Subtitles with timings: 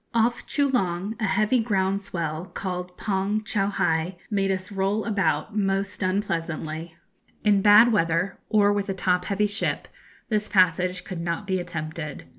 [0.15, 6.95] Off Choolong a heavy ground swell, called 'Pon choughai,' made us roll about most unpleasantly.
[7.43, 9.87] In bad weather, or with a top heavy ship,
[10.27, 12.25] this passage could not be attempted.